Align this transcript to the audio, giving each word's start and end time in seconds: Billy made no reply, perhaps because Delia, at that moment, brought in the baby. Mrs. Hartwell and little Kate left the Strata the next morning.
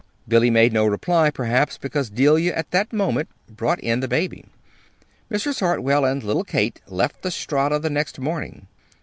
Billy 0.27 0.49
made 0.49 0.73
no 0.73 0.87
reply, 0.87 1.29
perhaps 1.29 1.77
because 1.77 2.09
Delia, 2.09 2.55
at 2.55 2.71
that 2.71 2.91
moment, 2.91 3.29
brought 3.47 3.79
in 3.81 3.99
the 3.99 4.07
baby. 4.07 4.45
Mrs. 5.29 5.59
Hartwell 5.59 6.05
and 6.05 6.23
little 6.23 6.43
Kate 6.43 6.81
left 6.87 7.21
the 7.21 7.29
Strata 7.29 7.77
the 7.77 7.91
next 7.91 8.17
morning. 8.17 8.65